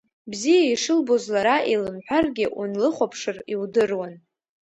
Бзиа 0.31 0.63
ишылбоз 0.73 1.23
лара 1.33 1.57
илымҳәаргьы, 1.73 2.45
унлыхәаԥшыр, 2.59 3.37
иудыруан… 3.53 4.13